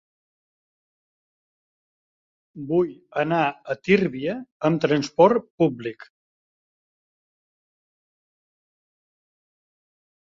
Vull 2.71 2.89
anar 3.25 3.41
a 3.73 3.77
Tírvia 3.89 4.35
amb 4.71 4.81
trasport 4.87 5.45
públic. 5.63 6.09